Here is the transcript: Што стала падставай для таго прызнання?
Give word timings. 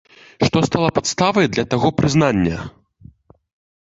Што 0.47 0.61
стала 0.69 0.87
падставай 0.95 1.49
для 1.57 1.65
таго 1.75 1.93
прызнання? 2.01 2.57